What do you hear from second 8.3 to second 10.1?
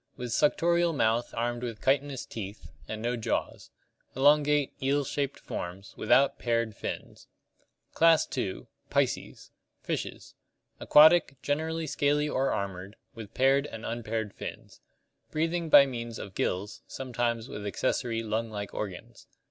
II. Pisces (Lat. piscis, fish).